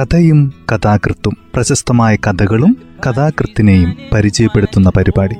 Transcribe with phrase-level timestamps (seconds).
[0.00, 5.34] കഥയും കഥാകൃത്തും പ്രശസ്തമായ കഥകളും കഥാകൃത്തിനെയും പരിചയപ്പെടുത്തുന്ന പരിപാടി.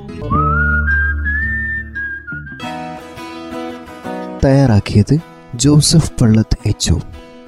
[4.45, 5.17] തയ്യാറാക്കിയത്
[5.55, 6.93] ജോസഫ് പള്ളത്ത് എച്ച്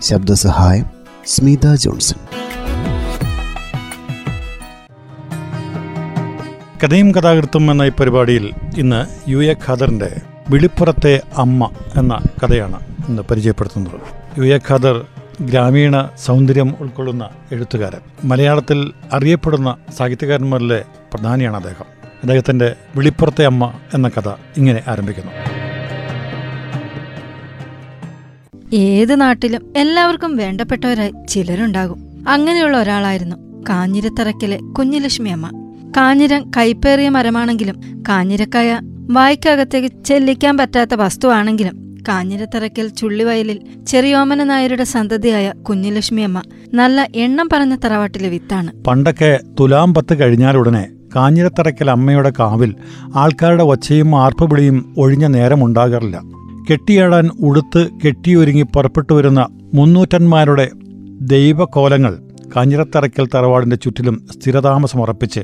[0.02, 0.86] ശബ്ദസഹായം
[1.26, 2.18] സ്മിത ജോൺസൺ.
[6.84, 14.00] കഥയും കഥാകൃത്തും എന്ന ഈ പരിപാടിയിൽ ഇന്ന് യു എ ഖാദറിന്റെ വിളിപ്പുറത്തെ അമ്മ എന്ന കഥയാണ് ഇന്ന് പരിചയപ്പെടുത്തുന്നത്.
[14.38, 15.06] യു എ ഖാദർ
[15.42, 18.00] ഗ്രാമീണ സൗന്ദര്യം ഉൾക്കൊള്ളുന്ന എഴുത്തുകാരൻ.
[18.24, 21.86] മലയാളത്തിൽ അറിയപ്പെടുന്ന സാഹിത്യകാരന്മാരിലെ പ്രധാനിയാണ് അദ്ദേഹം.
[22.22, 25.32] അദ്ദേഹത്തിന്റെ വിളിപ്പുറത്തെ അമ്മ എന്ന കഥ ഇങ്ങനെ ആരംഭിക്കുന്നു.
[28.74, 32.26] ഏത് നാട്ടിലും എല്ലാവർക്കും വേണ്ടപ്പെട്ടവരായി ചിലരുണ്ടാകും.
[32.30, 35.64] അങ്ങനെയുള്ള ഒരാളായിരുന്നു കാഞ്ഞിരത്തറയ്ക്കലെ കുഞ്ഞിലക്ഷ്മി അമ്മ.
[35.98, 46.42] കാഞ്ഞിരം കൈപ്പേറിയ മരമാണെങ്കിലും കാഞ്ഞിരക്കായ വായ്ക്കകത്തേക്ക് ചെല്ലിക്കാൻ പറ്റാത്ത വസ്തുവാണെങ്കിലും കാഞ്ഞിരത്തറയ്ക്കൽ ചുള്ളിവയലിൽ ചെറിയോമന നായരുടെ സന്തതിയായ കുഞ്ഞുലക്ഷ്മിയമ്മ
[46.74, 48.84] നല്ല എണ്ണം പറഞ്ഞ തറവാട്ടിലെ വിത്താണ്.
[48.88, 52.76] പണ്ടൊക്കെ തുലാം പത്ത് കഴിഞ്ഞാലുടനെ കാഞ്ഞിരത്തറയ്ക്കൽ അമ്മയുടെ കാവിൽ
[53.16, 56.22] ആൾക്കാരുടെ ഒച്ചയും ആർപ്പുപിളിയും ഒഴിഞ്ഞ നേരമുണ്ടാകാറില്ല
[56.72, 60.70] കെട്ടിയാടാൻ ഉടുത്ത് കെട്ടിയൊരുങ്ങി പുറപ്പെട്ടു വരുന്ന മുന്നൂറ്റന്മാരുടെ
[61.22, 62.20] ദൈവകോലങ്ങൾ
[62.56, 65.40] കാഞ്ഞിരത്തറയ്ക്കൽ തറവാടിന്റെ ചുറ്റിലും സ്ഥിരതാമസമുറപ്പിച്ച്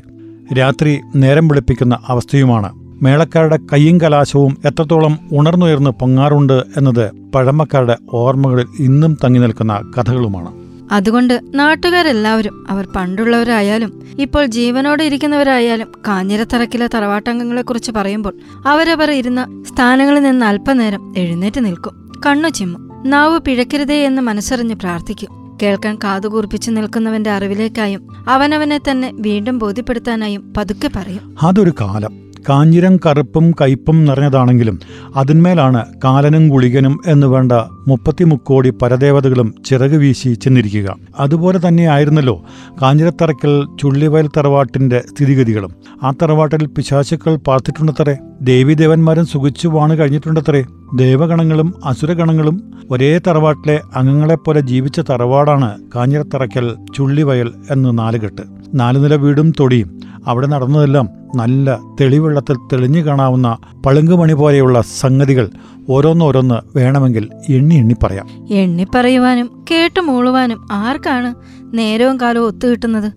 [0.60, 2.89] രാത്രി നേരം വെളുപ്പിക്കുന്ന അവസ്ഥയുമാണ്.
[3.02, 10.60] മേളക്കാരുടെ കയ്യും കലാശവും എത്രത്തോളം ഉണർന്നുയർന്ന് പൊങ്ങാറുണ്ട് എന്നത് പഴമക്കാരുടെ ഓർമ്മകളിൽ ഇന്നും തങ്ങി നിൽക്കുന്ന കഥകളുമാണ്.
[10.92, 18.34] അതുകൊണ്ട് നാട്ടുകാരെല്ലാവരും അവർ പണ്ടുള്ളവരായാലും ഇപ്പോൾ ജീവനോടെ ഇരിക്കുന്നവരായാലും കാഞ്ഞിരത്തറക്കിലെ തറവാട്ടംഗങ്ങളെക്കുറിച്ച് പറയുമ്പോൾ
[18.66, 22.12] അവരവർ ഇരുന്ന സ്ഥാനങ്ങളിൽ നിന്ന് അല്പനേരം എഴുന്നേറ്റ് നിൽക്കും.
[22.26, 23.04] കണ്ണു ചിമ്മും.
[23.06, 25.58] നാവ് പിഴക്കരുതേ എന്ന് മനസ്സറിഞ്ഞ് പ്രാർത്ഥിക്കും.
[25.62, 31.36] കേൾക്കാൻ കാതുകൂർപ്പിച്ചു നിൽക്കുന്നവന്റെ അറിവിലേക്കായും അവനവനെ തന്നെ വീണ്ടും ബോധ്യപ്പെടുത്താനായും പതുക്കെ പറയും.
[31.44, 32.29] അതൊരു കാലം.
[32.50, 34.80] കാഞ്ഞിരം കറുപ്പും കയ്പും നിറഞ്ഞതാണെങ്കിലും
[35.16, 37.52] അതിന്മേലാണ് കാലനും ഗുളികനും എന്ന് വേണ്ട
[37.88, 40.96] മുപ്പത്തിമുക്കോടി പരദേവതകളും ചിറക് വീശി ചെന്നിരിക്കുക.
[41.20, 42.44] അതുപോലെ തന്നെയായിരുന്നല്ലോ
[42.82, 45.72] കാഞ്ഞിരത്തറയ്ക്കൽ ചുള്ളിവയൽ തറവാട്ടിന്റെ സ്ഥിതിഗതികളും.
[46.04, 48.18] ആ തറവാട്ടിൽ പിശാചുക്കൾ പാർത്തിട്ടുണ്ടത്രേ?
[48.42, 50.64] ദേവീദേവന്മാരും സുഖിച്ചു വാണ് കഴിഞ്ഞിട്ടുണ്ടത്രേ?
[50.96, 58.42] ദേവഗണങ്ങളും അസുരഗണങ്ങളും ഒരേ തറവാട്ടിലെ അംഗങ്ങളെപ്പോലെ ജീവിച്ച തറവാടാണ് കാഞ്ഞിരത്തറയ്ക്കൽ ചുള്ളിവയൽ എന്ന് നാലുകെട്ട്.
[58.74, 60.09] നാലുനില വീടും തൊടിയും.
[60.28, 65.50] അവിടെ നടന്നതെല്ലാം നല്ല തെളിവെള്ളത്തിൽ തെളിഞ്ഞു കാണാവുന്ന പളുങ്കുമണി പോലെയുള്ള സംഗതികൾ
[65.90, 68.28] ഓരോന്നോരോന്ന് വേണമെങ്കിൽ എണ്ണി എണ്ണി പറയാം.
[68.50, 71.36] എണ്ണി പറയുവാനും കേട്ടു മൂളുവാനും ആർക്കാണ്
[71.78, 73.12] നേരവും കാലവും ഒത്തുകിട്ടുന്നത്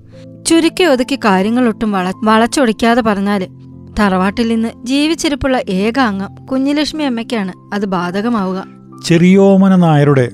[0.46, 3.48] ചുരുക്കി ഒതുക്കി കാര്യങ്ങളൊട്ടും വള വളച്ചൊടിക്കാതെ പറഞ്ഞാൽ
[4.00, 8.64] തറവാട്ടിൽ നിന്ന് ജീവിച്ചിരിപ്പുള്ള ഏക അംഗം കുഞ്ഞിലക്ഷ്മി അമ്മയ്ക്കാണ് അത് ബാധകമാവുക.
[9.04, 10.30] ചെറിയോമന നായരുടെ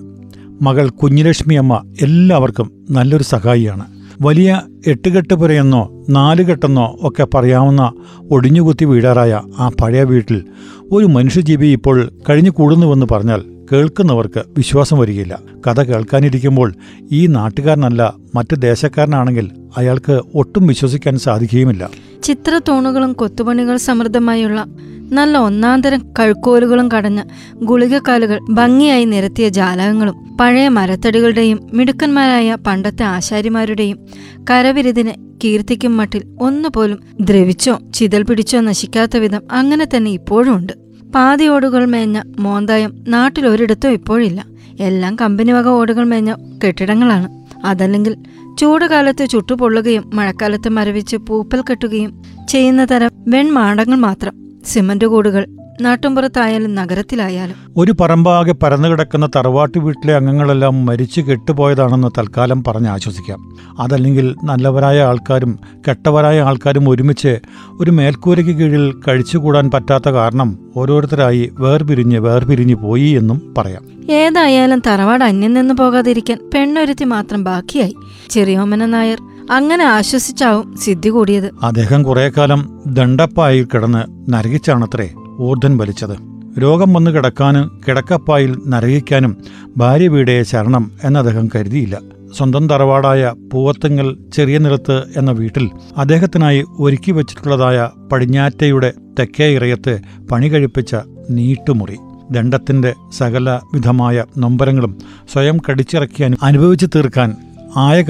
[0.62, 3.97] മകൾ കുഞ്ഞിലക്ഷ്മി അമ്മ എല്ലാവർക്കും നല്ലൊരു സഹായിയാണ്.
[4.20, 7.92] വലിയ എട്ടുകെട്ട് പുരയെന്നോ നാലുകെട്ടെന്നോ ഒക്കെ പറയാവുന്ന
[8.30, 10.44] ഒടിഞ്ഞുകുത്തി വീടാറായ ആ പഴയ വീട്ടിൽ
[10.92, 15.38] ഒരു മനുഷ്യജീവി ഇപ്പോൾ കഴിഞ്ഞു കൂടുന്നുവെന്ന് പറഞ്ഞാൽ കേൾക്കുന്നവർക്ക് വിശ്വാസം വരികയില്ല.
[15.66, 16.74] കഥ കേൾക്കാനിരിക്കുമ്പോൾ
[17.12, 21.90] ഈ നാട്ടുകാരനല്ല മറ്റ് ദേശക്കാരനാണെങ്കിൽ അയാൾക്ക് ഒട്ടും വിശ്വസിക്കാൻ സാധിക്കുകയുമില്ല.
[22.22, 24.66] ചിത്രത്തൂണുകളും കൊത്തുപണികൾ സമൃദ്ധമായുള്ള
[25.12, 27.22] നല്ല ഒന്നാന്തരം കഴുക്കോലുകളും കടഞ്ഞ
[27.54, 33.98] ഗുളികക്കാലുകൾ ഭംഗിയായി നിരത്തിയ ജാലകങ്ങളും പഴയ മരത്തടികളുടെയും മിടുക്കന്മാരായ പണ്ടത്തെ ആശാരിമാരുടെയും
[34.50, 35.14] കരവിരുതിനെ
[35.44, 40.72] കീർത്തിക്കും മട്ടിൽ ഒന്നുപോലും ദ്രവിച്ചോ ചിതൽ പിടിച്ചോ നശിക്കാത്ത വിധം അങ്ങനെ തന്നെ ഇപ്പോഴും ഉണ്ട്.
[41.14, 44.44] പാതിയോടുകൾ മേഞ്ഞ മോന്തായം നാട്ടിലൊരിടത്തും ഇപ്പോഴില്ല.
[44.80, 46.34] എല്ലാം കമ്പനി വക ഓടുകൾ മേഞ്ഞ
[46.66, 47.28] കെട്ടിടങ്ങളാണ്.
[47.66, 48.16] അതല്ലെങ്കിൽ
[48.58, 54.47] ചൂടുകാലത്ത് ചുട്ടുപൊള്ളുകയും മഴക്കാലത്ത് മരവിച്ച് പൂപ്പൽ കെട്ടുകയും ചെയ്യുന്ന തരം വെൺമാടങ്ങൾ മാത്രം.
[54.64, 55.46] സിമന്റ് കൂടുകൾ
[55.80, 57.56] നാട്ടുംപുറത്തായാലും നഗരത്തിലായാലും.
[57.76, 63.56] ഒരു പറമ്പാകെ പരന്നുകിടക്കുന്ന തറവാട്ട് വീട്ടിലെ അംഗങ്ങളെല്ലാം മരിച്ചു കെട്ടുപോയതാണെന്ന് തൽക്കാലം പറഞ്ഞ് ആശ്വസിക്കാം.
[63.78, 65.58] അതല്ലെങ്കിൽ നല്ലവരായ ആൾക്കാരും
[65.88, 67.38] കെട്ടവരായ ആൾക്കാരും ഒരുമിച്ച്
[67.80, 73.82] ഒരു മേൽക്കൂരയ്ക്ക് കീഴിൽ കഴിച്ചുകൂടാൻ പറ്റാത്ത കാരണം ഓരോരുത്തരായി വേർപിരിഞ്ഞ് വേർപിരിഞ്ഞ് പോയി എന്നും പറയാം.
[74.10, 77.96] ഏതായാലും തറവാട് അന്യം നിന്ന് പോകാതിരിക്കാൻ പെണ്ണൊരുത്തി മാത്രം ബാക്കിയായി.
[78.30, 79.18] ചെറിയോമന നായർ
[79.50, 81.50] അങ്ങനെ ആശ്വസിച്ചാവും സിദ്ധി കൂടിയത്.
[81.62, 85.10] അദ്ദേഹം കുറേ കാലം ദണ്ടപ്പായിൽ കിടന്ന് നരകിച്ചാണത്രേ
[85.40, 89.36] ഊർധൻ വലിച്ചത് രോഗം വന്നു കിടക്കാനും കിടക്കപ്പായിൽ നരകിക്കാനും
[89.76, 92.00] ഭാര്യ വീടയെ ശരണം എന്ന് അദ്ദേഹം കരുതിയില്ല.
[92.36, 99.98] സ്വന്തം തറവാടായ പൂവത്തുങ്ങൽ ചെറിയ നിലത്ത് എന്ന വീട്ടിൽ അദ്ദേഹത്തിനായി ഒരുക്കി വച്ചിട്ടുള്ളതായ പടിഞ്ഞാറ്റയുടെ തെക്കേ ഇറയത്ത്
[100.30, 100.96] പണി കഴിപ്പിച്ച
[101.30, 101.96] നീട്ടുമുറി.
[102.30, 104.98] ദണ്ഡത്തിന്റെ സകല വിധമായ നൊമ്പരങ്ങളും
[105.32, 107.36] സ്വയം കടിച്ചിറക്കി അനു- അനുഭവിച്ചു തീർക്കാൻ
[107.78, 108.02] ആയ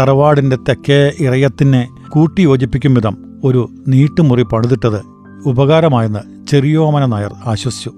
[0.00, 5.02] തറവാടിന്റെ തെക്കേ ഇറയത്തിനെ കൂട്ടിയോജിപ്പിക്കും വിധം ഒരു നീട്ടുമുറി പണിതിട്ടത്
[5.46, 7.92] ഉപകാരമായെന്ന് ചെറിയോമന നായർ ആശ്വസിച്ചു.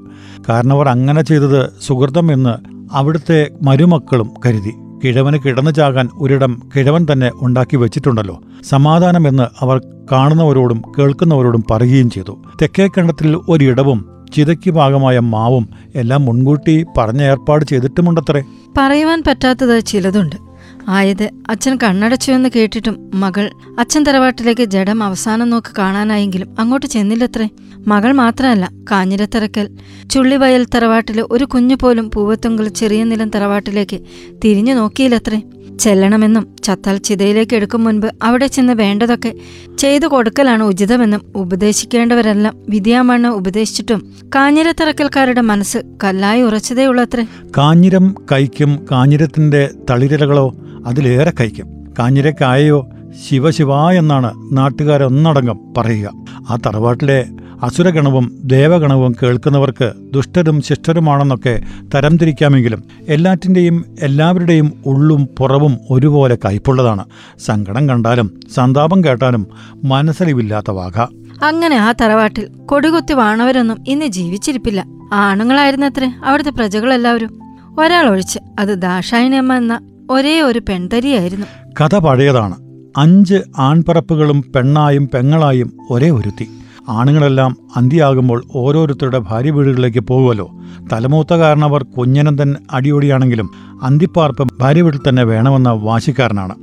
[0.48, 2.50] കാരണവർ അങ്ങനെ ചെയ്തത് സുഹൃതം എന്ന്
[2.92, 4.72] അവിടുത്തെ മരുമക്കളും കരുതി.
[5.04, 8.40] കിഴവന് കിടന്നു ചാകാൻ ഒരിടം കിഴവൻ തന്നെ ഉണ്ടാക്കി വെച്ചിട്ടുണ്ടല്ലോ.
[8.68, 9.80] സമാധാനമെന്ന് അവർ
[10.12, 12.42] കാണുന്നവരോടും കേൾക്കുന്നവരോടും പറയുകയും ചെയ്തു.
[12.62, 18.42] തെക്കേ കണ്ടത്തിൽ ഒരിടവും ചിതയ്ക്ക് ഭാഗമായ മാവും എല്ലാം മുൻകൂട്ടി പറഞ്ഞ ഏർപ്പാട് ചെയ്തിട്ടുമുണ്ടത്രേ?
[18.78, 20.47] പറയുവാൻ പറ്റാത്തത് ചിലതുണ്ട്.
[20.88, 27.48] ആയത് അച്ഛൻ കണ്ണടച്ചു എന്ന് കേട്ടിട്ടും മകൾ അച്ഛൻ തറവാട്ടിലേക്ക് ജഡം അവസാനം നോക്ക് കാണാനായെങ്കിലും അങ്ങോട്ട് ചെന്നില്ലത്രേ.
[27.88, 29.70] മകൾ മാത്രമല്ല കാഞ്ഞിരത്തറക്കൽ.
[30.10, 34.00] ചുള്ളിവയൽ തറവാട്ടിലെ ഒരു കുഞ്ഞു പോലും പൂവത്തുങ്കൽ ചെറിയ നിലം തറവാട്ടിലേക്ക്
[34.44, 35.42] തിരിഞ്ഞു നോക്കിയില്ലത്രേ.
[35.78, 39.32] ചെല്ലണമെന്നും ചത്താൽ ചിതയിലേക്ക് എടുക്കും മുൻപ് അവിടെ ചെന്ന് വേണ്ടതൊക്കെ
[39.78, 44.00] ചെയ്തു കൊടുക്കലാണ് ഉചിതമെന്നും ഉപദേശിക്കേണ്ടവരെല്ലാം വിദ്യാമണ്ണ ഉപദേശിച്ചിട്ടും
[44.34, 47.26] കാഞ്ഞിരത്തറക്കൽക്കാരുടെ മനസ്സ് കല്ലായി ഉറച്ചതേ ഉള്ളത്രേ
[47.58, 50.54] കാഞ്ഞിരം കൈക്കും കാഞ്ഞിരത്തിന്റെ തളിരിലകളോ
[50.86, 51.66] അതിലേറെ കൈക്കും.
[51.98, 52.88] കാഞ്ഞിരക്കായയോ
[53.28, 56.10] ശിവശിവ എന്നാണ് നാട്ടുകാരൊന്നടങ്കം പറയുക.
[56.50, 57.26] ആ തറവാട്ടിലെ
[57.62, 61.60] അസുരഗണവും ദേവഗണവും കേൾക്കുന്നവർക്ക് ദുഷ്ടരും ശിഷ്ടരുമാണെന്നൊക്കെ
[61.94, 67.04] തരംതിരിക്കാമെങ്കിലും എല്ലാറ്റിന്റെയും എല്ലാവരുടെയും ഉള്ളും പുറവും ഒരുപോലെ കയ്പുള്ളതാണ്.
[67.38, 69.46] സങ്കടം കണ്ടാലും സന്താപം കേട്ടാലും
[69.84, 71.00] മനസ്സലിവില്ലാത്ത വാഘ
[71.44, 74.84] അങ്ങനെ ആ തറവാട്ടിൽ കൊടുകുത്തി വാണവരൊന്നും ഇന്ന് ജീവിച്ചിരിപ്പില്ല.
[75.12, 77.38] ആണുങ്ങളായിരുന്നത്രേ അവിടുത്തെ പ്രജകളെല്ലാവരും.
[77.78, 81.46] ഒരാൾ ഒഴിച്ച് അത് ദാഷായനമ്മ എന്ന ഒരേ ഒരു പെൺതരിയായിരുന്നു.
[81.80, 82.54] കഥ പഴയതാണ്.
[82.96, 86.48] അഞ്ച് ആൺപറപ്പുകളും പെണ്ണായും പെങ്ങളായും ഒരേ ഒരുത്തി.
[86.88, 90.50] ആണുങ്ങളെല്ലാം അന്തിയാകുമ്പോൾ ഓരോരുത്തരുടെ ഭാര്യ വീടുകളിലേക്ക് പോകുമല്ലോ
[90.92, 93.50] തലമൂത്ത കാരണവർ കുഞ്ഞനന്തൻ അടിയോടിയാണെങ്കിലും
[93.82, 96.54] അന്തിപ്പാർപ്പ് ഭാര്യ വീട്ടിൽ തന്നെ വേണമെന്ന വാശിക്കാരനാണ്.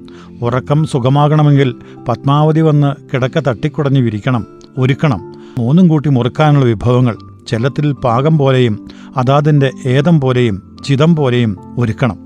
[0.42, 1.76] ഉറക്കം സുഖമാകണമെങ്കിൽ
[2.08, 4.46] പത്മാവതി വന്ന് കിടക്ക തട്ടിക്കുടഞ്ഞു വിരിക്കണം
[4.78, 5.34] ഒരുക്കണം.
[5.58, 7.16] മൂന്നും കൂട്ടി മുറുക്കാനുള്ള വിഭവങ്ങൾ
[7.48, 8.88] ചെല്ലത്തിൽ പാകം പോലെയും
[9.18, 12.18] അതാതിന്റെ ഏതം പോലെയും ചിതം പോലെയും ഒരുക്കണം.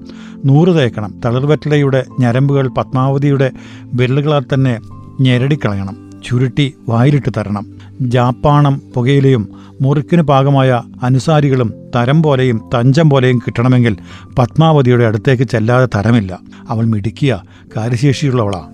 [0.45, 1.19] നൂറ് തേക്കണം.
[1.25, 3.51] തളിർവറ്റിലയുടെ ഞരമ്പുകൾ പത്മാവതിയുടെ
[3.93, 4.79] വിരലുകളാൽ തന്നെ
[5.21, 6.09] ഞെരടിക്കളയണം.
[6.25, 7.78] ചുരുട്ടി വായിലിട്ട് തരണം.
[8.01, 9.49] ജാപ്പാണം പുകയിലയും
[9.81, 13.97] മുറുക്കിന് പാകമായ അനുസാരികളും തരം പോലെയും തഞ്ചം പോലെയും കിട്ടണമെങ്കിൽ
[14.39, 16.39] പത്മാവതിയുടെ അടുത്തേക്ക് ചെല്ലാതെ തരമില്ല.
[16.69, 17.39] അവൾ മിടുക്കിയ
[17.77, 18.67] കാര്യശേഷിയുള്ളവളാ.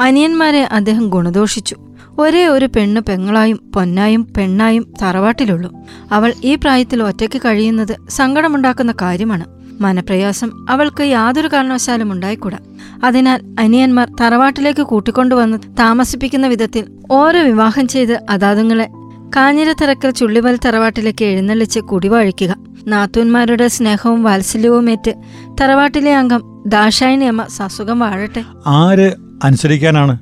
[0.00, 1.76] അനിയന്മാരെ അദ്ദേഹം ഗുണദോഷിച്ചു.
[2.18, 5.72] ഒരേ ഒരു പെണ്ണ് പെങ്ങളായും പൊന്നായും പെണ്ണായും തറവാട്ടിലുള്ളൂ.
[6.12, 9.61] അവൾ ഈ പ്രായത്തിൽ ഒറ്റയ്ക്ക് കഴിയുന്നത് സങ്കടമുണ്ടാക്കുന്ന കാര്യമാണ്.
[9.80, 12.58] മനപ്രയാസം അവൾക്ക് യാതൊരു കാരണവശാലും ഉണ്ടായിക്കൂടാ.
[13.04, 18.88] അതിനാൽ അനിയന്മാർ തറവാട്ടിലേക്ക് കൂട്ടിക്കൊണ്ടുവന്ന് താമസിപ്പിക്കുന്ന വിധത്തിൽ ഓരോ വിവാഹം ചെയ്ത് അതാതുങ്ങളെ
[19.36, 22.56] കാഞ്ഞിരത്തിറക്കൽ ചുള്ളിവൽ തറവാട്ടിലേക്ക് എഴുന്നള്ളിച്ച് കുടിവഴിക്കുക.
[22.86, 25.14] നാത്തൂന്മാരുടെ സ്നേഹവും വാത്സല്യവുമേറ്റ്
[25.60, 28.44] തറവാട്ടിലെ അംഗം ദാഷായണി അമ്മ സസുഖം വാഴട്ടെ.
[28.66, 29.12] ആര്
[29.44, 30.18] അനുസരിക്കാനാണ്?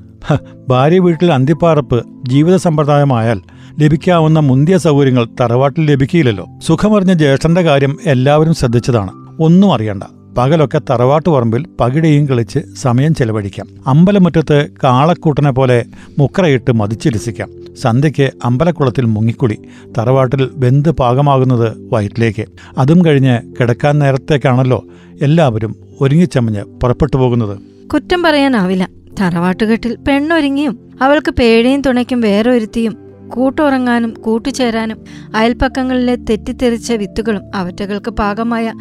[0.69, 3.41] ഭാര്യ വീട്ടിൽ അന്തിപ്പാറപ്പ് ജീവിത സമ്പ്രദായമായാൽ
[3.81, 6.47] ലഭിക്കാവുന്ന മുന്തിയ സൗകര്യങ്ങൾ തറവാട്ടിൽ ലഭിക്കില്ലല്ലോ.
[6.67, 9.20] സുഖമറിഞ്ഞ ജ്യേഷ്ഠന്റെ കാര്യം എല്ലാവരും ശ്രദ്ധിച്ചതാണ്.
[9.41, 10.03] ഒന്നും അറിയണ്ട.
[10.39, 13.67] പകലൊക്കെ തറവാട്ടു പറമ്പിൽ പകിടയും കളിച്ച് സമയം ചെലവഴിക്കാം.
[13.87, 15.85] അമ്പലമുറ്റത്ത് കാളക്കൂട്ടനെ പോലെ
[16.19, 17.51] മുക്കറയിട്ട് മതിച്ച് രസിക്കാം.
[17.83, 19.59] സന്ധ്യയ്ക്ക് അമ്പലക്കുളത്തിൽ മുങ്ങിക്കുളി
[19.99, 22.45] തറവാട്ടിൽ വെന്ത് പാകമാകുന്നത് വയറ്റിലേക്ക്.
[22.79, 24.85] അതും കഴിഞ്ഞ് കിടക്കാൻ നേരത്തേക്കാണല്ലോ
[25.23, 27.59] എല്ലാവരും ഒരുങ്ങിച്ചമഞ്ഞ് പുറപ്പെട്ടു പോകുന്നത്.
[27.89, 28.89] കുറ്റം പറയാനാവില്ല.
[29.21, 34.99] തറവാട്ടുകെട്ടിൽ പെണ്ണൊരുങ്ങിയും അവൾക്ക് പേഴയും തുണയ്ക്കും വേറെ ഒരുത്തിയും കൂട്ടുറങ്ങാനും കൂട്ടുചേരാനും
[35.37, 38.73] അയൽപ്പക്കങ്ങളിലെ തെറ്റിത്തെറിച്ച വിത്തുകളും അവറ്റകൾക്ക് പാകമായ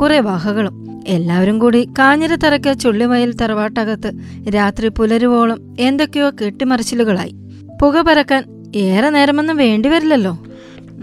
[0.00, 1.02] കുറെ വാഹകളും.
[1.08, 4.12] എല്ലാവരും കൂടി കാഞ്ഞിരത്തറയ്ക്ക് ചുള്ളിമയിൽ തറവാട്ടകത്ത്
[4.54, 7.34] രാത്രി പുലരുവോളം എന്തൊക്കെയോ കെട്ടിമറിച്ചിലുകളായി.
[7.82, 8.44] പുക പരക്കാൻ
[8.76, 10.38] ഏറെ നേരമൊന്നും വേണ്ടിവരില്ലല്ലോ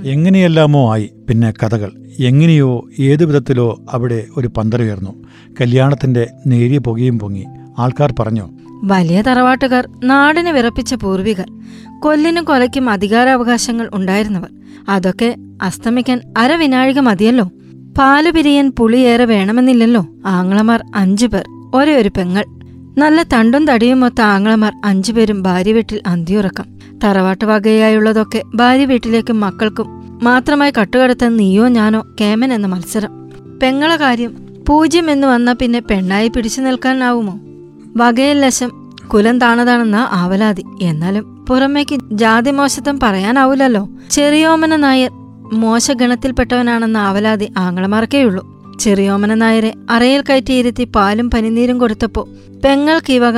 [0.03, 1.09] എങ്ങനെയെല്ലാമോ ആയി.
[1.29, 1.91] പിന്നെ കഥകൾ.
[2.19, 5.23] എങ്ങനെയോ ഏതു വിധത്തിലോ അവിടെ ഒരു പന്തലുയർന്നു.
[5.61, 7.45] കല്യാണത്തിന്റെ നേരിയ പുകയും പൊങ്ങി.
[7.79, 8.49] ആൾക്കാർ പറഞ്ഞു
[8.83, 11.45] വലിയ തറവാട്ടുകാർ നാടിനെ വിറപ്പിച്ച പൂർവികർ
[11.99, 14.47] കൊല്ലിനും കൊലയ്ക്കും അധികാരാവകാശങ്ങൾ ഉണ്ടായിരുന്നവർ.
[14.89, 17.45] അതൊക്കെ അസ്തമിക്കാൻ അരവിനാഴിക മതിയല്ലോ.
[17.97, 20.07] പാൽ പിരിയാൻ പുളിയേറെ വേണമെന്നില്ലല്ലോ.
[20.25, 22.43] ആങ്ങളമാർ അഞ്ചു പേർ ഒരേ ഒരു പെങ്ങൾ.
[22.97, 26.65] നല്ല തണ്ടും തടിയും മൊത്ത ആങ്ങളമാർ അഞ്ചുപേരും ഭാര്യ വീട്ടിൽ അന്തിയുറക്കം.
[27.03, 29.87] തറവാട്ട് വകയായുള്ളതൊക്കെ ഭാര്യ വീട്ടിലേക്കും മക്കൾക്കും
[30.23, 33.29] മാത്രമായി കട്ടുകടത്താൻ നീയോ ഞാനോ കേമൻ എന്ന മത്സരം.
[33.63, 34.37] പെങ്ങളെ കാര്യം
[34.69, 37.39] പൂജ്യം എന്ന് വന്നാൽ പിന്നെ പെണ്ണായി പിടിച്ചു നിൽക്കാനാവുമോ
[37.97, 40.63] വകയിൽ ലശം കുലം താണതാണെന്ന ആവലാതി.
[40.81, 43.89] എന്നാലും പുറമേക്ക് ജാതി മോശത്വം പറയാനാവൂലല്ലോ.
[44.11, 45.11] ചെറിയോമന നായർ
[45.53, 52.27] മോശഗണത്തിൽപ്പെട്ടവനാണെന്ന ആവലാതി ആങ്ങളമാർക്കേയുള്ളൂ ചെറിയോമന നായരെ അറയിൽ കയറ്റിയിരുത്തി പാലും പനിനീരും കൊടുത്തപ്പോ
[52.65, 53.37] പെങ്ങൾക്ക് ഈ വക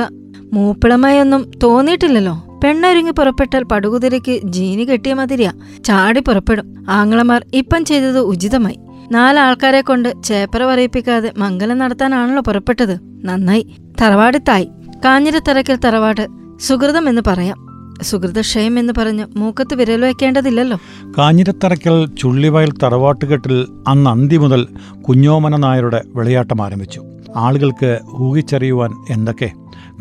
[0.52, 2.60] മൂപ്പിളമായൊന്നും തോന്നിയിട്ടില്ലല്ലോ.
[2.64, 5.52] പെണ്ണൊരുങ്ങി പുറപ്പെട്ടാൽ പടുകുതിരയ്ക്ക് ജീനി കെട്ടിയ മതിരിയാ.
[5.84, 6.84] ചാടി പുറപ്പെടും.
[6.88, 8.78] ആങ്ങളമാർ ഇപ്പം ചെയ്തത് ഉചിതമായി.
[9.10, 12.98] നാലാൾക്കാരെ കൊണ്ട് ചേപ്പറ പറയിപ്പിക്കാതെ മംഗലം നടത്താനാണല്ലോ പുറപ്പെട്ടത്.
[13.24, 13.66] നന്നായി.
[14.02, 14.68] തറവാടിത്തായി
[15.04, 16.26] കാഞ്ഞിരത്തറയ്ക്കൽ തറവാട്
[16.60, 17.68] സുഹൃതം എന്ന് പറയാം.
[18.02, 20.78] സുഹൃതക്ഷയം എന്ന് പറഞ്ഞ് മൂക്കത്ത് വിരൽ വയ്ക്കേണ്ടതില്ലല്ലോ.
[21.18, 24.66] കാഞ്ഞിരത്തറയ്ക്കൽ ചുള്ളിവയൽ തറവാട്ടുകെട്ടിൽ അന്ന് അന്തി മുതൽ
[25.08, 27.02] കുഞ്ഞോമന നായരുടെ വിളയാട്ടം ആരംഭിച്ചു.
[27.36, 29.50] ആളുകൾക്ക് ഊഹിച്ചറിയുവാൻ എന്തൊക്കെ?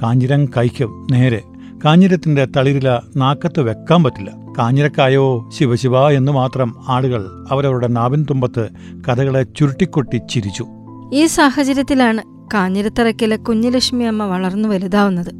[0.04, 1.42] കാഞ്ഞിരം കൈക്കും നേരെ
[1.86, 4.32] കാഞ്ഞിരത്തിന്റെ തളിരില നാക്കത്ത് വെക്കാൻ പറ്റില്ല.
[4.60, 8.70] കാഞ്ഞിരക്കായോ ശിവശിവ എന്ന് മാത്രം ആളുകൾ അവരവരുടെ നാവിൻ തുമ്പത്ത്
[9.10, 10.68] കഥകളെ ചുരുട്ടിക്കൊട്ടി ചിരിച്ചു.
[11.14, 12.22] ഈ സാഹചര്യത്തിലാണ്
[12.54, 15.32] കാഞ്ഞിരത്തറക്കിലെ കുഞ്ഞുലക്ഷ്മി അമ്മ വളർന്നു വലുതാവുന്നത്.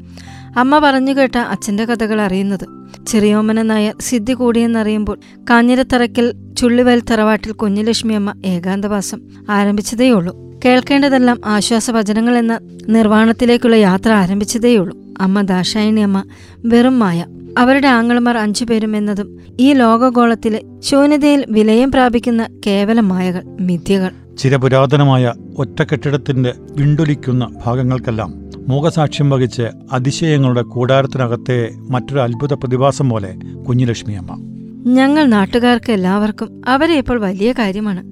[0.58, 2.88] അമ്മ പറഞ്ഞു കേട്ട അച്ഛന്റെ കഥകൾ അറിയുന്നത്.
[3.08, 10.60] ചെറിയോമന നായർ സിദ്ധി കൂടിയെന്നറിയുമ്പോൾ കാഞ്ഞിരത്തറയ്ക്കൽ ചുള്ളിവയൽ തറവാട്ടിൽ കുഞ്ഞുലക്ഷ്മി അമ്മ ഏകാന്തവാസം ആരംഭിച്ചതേയുള്ളൂ.
[10.66, 15.07] കേൾക്കേണ്ടതെല്ലാം ആശ്വാസവചനങ്ങൾ എന്ന നിർവാണത്തിലേക്കുള്ള യാത്ര ആരംഭിച്ചതേയുള്ളൂ.
[15.18, 16.24] അമ്മ ദാശായണി അമ്മ
[16.66, 17.26] വെറും മായ.
[17.58, 24.12] അവരുടെ ആങ്ങളമാർ അഞ്ചുപേരും എന്നതും ഈ ലോകഗോളത്തിലെ ശൂന്യതയിൽ വിലയം പ്രാപിക്കുന്ന കേവല മായകൾ മിഥ്യകൾ.
[24.38, 28.34] ചിരപുരാതനമായ ഒറ്റക്കെട്ടിടത്തിന്റെ വിണ്ടൊലിക്കുന്ന ഭാഗങ്ങൾക്കെല്ലാം
[28.68, 33.36] മൂകസാക്ഷ്യം വഹിച്ച് അതിശയങ്ങളുടെ കൂടാരത്തിനകത്തെ മറ്റൊരു അത്ഭുത പ്രതിഭാസം പോലെ
[33.70, 34.57] കുഞ്ഞുലക്ഷ്മിയമ്മ.
[34.88, 38.04] ഞങ്ങൾ നാട്ടുകാർക്ക് എല്ലാവർക്കും അവരെ ഇപ്പോൾ വലിയ കാര്യമാണ്.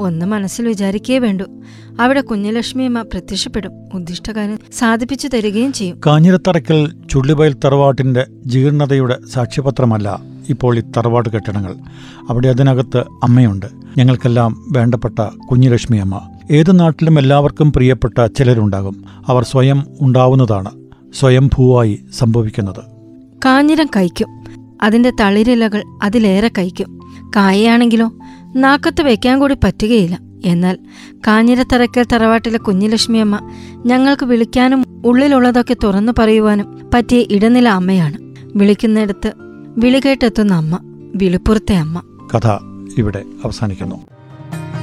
[0.00, 1.44] ഒന്ന് മനസ്സിൽ വിചാരിക്കേ വേണ്ടു.
[2.00, 6.00] അവിടെ കുഞ്ഞലക്ഷ്മിയമ്മ പ്രത്യക്ഷപ്പെടും ഉദ്ദിഷ്ടകാര്യം സാധിപ്പിച്ചു തരികയും ചെയ്യും.
[6.06, 11.74] കാഞ്ഞിരത്തറയ്ക്കൽ ചുള്ളിവയൽ തറവാട്ടിന്റെ ജീർണതയുടെ സാക്ഷ്യപത്രമല്ല ഇപ്പോൾ ഈ തറവാട് കെട്ടിടങ്ങൾ.
[12.28, 13.66] അവിടെ അതിനകത്ത് അമ്മയുണ്ട്.
[13.98, 15.18] ഞങ്ങൾക്കെല്ലാം വേണ്ടപ്പെട്ട
[15.50, 19.04] കുഞ്ഞുലക്ഷ്മിയമ്മ ഏത് നാട്ടിലും എല്ലാവർക്കും പ്രിയപ്പെട്ട ചിലരുണ്ടാകും.
[19.26, 20.70] അവർ സ്വയം ഉണ്ടാവുന്നതാണ്
[21.18, 22.92] സ്വയംഭൂവായി സംഭവിക്കുന്നത്.
[23.44, 24.41] കാഞ്ഞിരം കഴിക്കും
[24.82, 26.98] അതിന്റെ തളിരിലകൾ അതിലേറെ കഴിക്കും.
[27.36, 28.10] കായയാണെങ്കിലോ
[28.56, 30.18] നാക്കത്ത് വയ്ക്കാൻ കൂടി പറ്റുകയില്ല.
[30.44, 30.78] എന്നാൽ
[31.26, 33.50] കാഞ്ഞിരത്തറയ്ക്കൽ തറവാട്ടിലെ കുഞ്ഞിലക്ഷ്മിയമ്മ
[33.86, 38.18] ഞങ്ങൾക്ക് വിളിക്കാനും ഉള്ളിലുള്ളതൊക്കെ തുറന്നു പറയുവാനും പറ്റിയ ഇടനില അമ്മയാണ്.
[38.58, 39.32] വിളിക്കുന്നിടത്ത്
[39.78, 40.78] വിളി കേട്ടെത്തുന്ന അമ്മ
[41.14, 42.02] വിളിപ്പുറത്തെ അമ്മ.
[42.34, 42.58] കഥ
[42.98, 43.96] ഇവിടെ അവസാനിക്കുന്നു.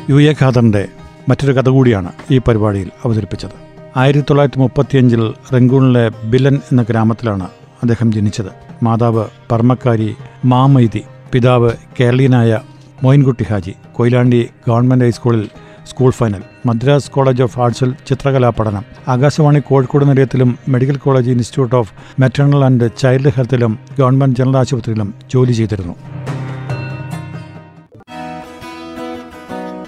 [0.09, 0.87] യു എ ഖാദറിന്റെ
[1.29, 3.51] മറ്റൊരു കഥ കൂടിയാണ് ഈ പരിപാടിയിൽ അവതരിപ്പിച്ചത്.
[3.97, 7.43] ആയിരത്തി തൊള്ളായിരത്തി മുപ്പത്തിയഞ്ചിൽ റംഗൂണിലെ ബിലൻ എന്ന ഗ്രാമത്തിലാണ്
[7.83, 8.68] അദ്ദേഹം ജനിച്ചത്.
[8.83, 12.59] മാതാവ് പർമ്മക്കാരി മാമൈതി പിതാവ് കേരളീയനായ
[13.03, 15.49] മോയിൻകുട്ടി ഹാജി കൊയിലാണ്ടി ഗവൺമെന്റ് ഹൈസ്കൂളിൽ
[15.85, 22.21] school final Madras college of ആർട്സിൽ ചിത്രകലാ പഠനം Akashvani Kozhikode നിലയത്തിലും medical college institute of
[22.21, 25.95] maternal and child ഹെൽത്തിലും government general ആശുപത്രിയിലും ജോലി ചെയ്തിരുന്നു.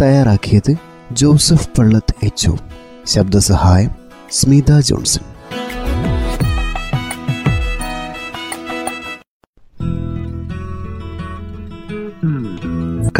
[0.01, 0.73] തയ്യാറാക്കിയത്
[1.11, 2.51] ജോസഫ് പള്ളത്ത് എച്ച്
[3.07, 3.91] ശബ്ദസഹായം
[4.31, 5.23] സ്മിത ജോൺസൺ.